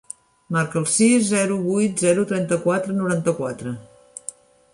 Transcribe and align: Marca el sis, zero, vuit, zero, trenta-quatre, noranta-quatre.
Marca 0.55 0.79
el 0.81 0.87
sis, 0.93 1.27
zero, 1.27 1.57
vuit, 1.67 2.01
zero, 2.07 2.25
trenta-quatre, 2.33 2.97
noranta-quatre. 3.03 3.77